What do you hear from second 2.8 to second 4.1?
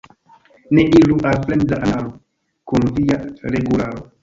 via regularo.